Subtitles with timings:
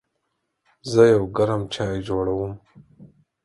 [0.91, 2.53] زه یو ګرم چای جوړوم.